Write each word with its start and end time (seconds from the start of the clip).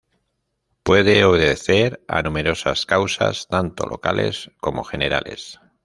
Puede 0.81 1.23
obedecer 1.25 2.03
a 2.07 2.23
numerosas 2.23 2.87
causas, 2.87 3.45
tanto 3.47 3.85
locales 3.85 4.49
como 4.59 4.83
generales. 4.83 5.59